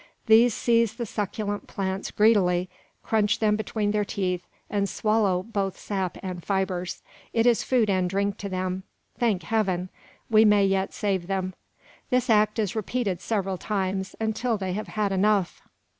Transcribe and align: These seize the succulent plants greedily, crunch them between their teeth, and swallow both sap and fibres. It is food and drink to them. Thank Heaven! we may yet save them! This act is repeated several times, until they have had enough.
These 0.25 0.55
seize 0.55 0.95
the 0.95 1.05
succulent 1.05 1.67
plants 1.67 2.09
greedily, 2.09 2.71
crunch 3.03 3.37
them 3.37 3.55
between 3.55 3.91
their 3.91 4.03
teeth, 4.03 4.47
and 4.67 4.89
swallow 4.89 5.43
both 5.43 5.77
sap 5.77 6.17
and 6.23 6.43
fibres. 6.43 7.03
It 7.33 7.45
is 7.45 7.61
food 7.61 7.87
and 7.87 8.09
drink 8.09 8.37
to 8.39 8.49
them. 8.49 8.81
Thank 9.19 9.43
Heaven! 9.43 9.89
we 10.27 10.43
may 10.43 10.65
yet 10.65 10.91
save 10.91 11.27
them! 11.27 11.53
This 12.09 12.31
act 12.31 12.57
is 12.57 12.75
repeated 12.75 13.21
several 13.21 13.59
times, 13.59 14.15
until 14.19 14.57
they 14.57 14.73
have 14.73 14.87
had 14.87 15.11
enough. 15.11 15.61